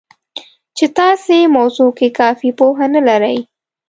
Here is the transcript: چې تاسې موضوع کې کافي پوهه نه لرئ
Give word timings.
چې 0.77 0.85
تاسې 0.97 1.37
موضوع 1.57 1.89
کې 1.97 2.07
کافي 2.19 2.49
پوهه 2.59 2.85
نه 2.93 3.01
لرئ 3.07 3.37